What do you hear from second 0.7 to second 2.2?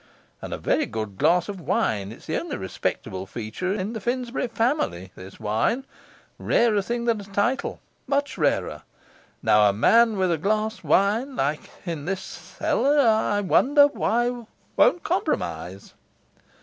good glass of wine;